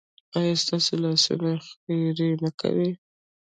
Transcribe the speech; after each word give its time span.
ایا 0.37 0.53
ستاسو 0.63 0.93
لاسونه 1.03 1.51
خیر 1.67 2.29
نه 2.43 2.51
کوي؟ 2.59 2.89